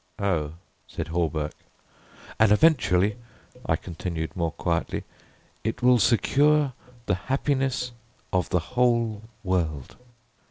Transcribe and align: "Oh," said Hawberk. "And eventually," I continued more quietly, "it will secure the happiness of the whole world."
"Oh," 0.17 0.53
said 0.87 1.09
Hawberk. 1.09 1.53
"And 2.39 2.51
eventually," 2.51 3.17
I 3.67 3.75
continued 3.75 4.35
more 4.35 4.49
quietly, 4.51 5.03
"it 5.63 5.83
will 5.83 5.99
secure 5.99 6.73
the 7.05 7.13
happiness 7.29 7.91
of 8.33 8.49
the 8.49 8.57
whole 8.73 9.21
world." 9.43 9.97